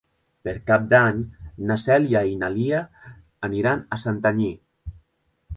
Per 0.47 0.53
Cap 0.69 0.87
d'Any 0.93 1.19
na 1.71 1.77
Cèlia 1.83 2.23
i 2.31 2.35
na 2.45 2.51
Lia 2.55 2.81
aniran 3.49 3.87
a 3.99 4.03
Santanyí. 4.07 4.53